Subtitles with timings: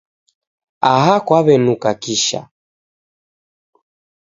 [0.93, 2.41] Aha kwaw'enuka kisha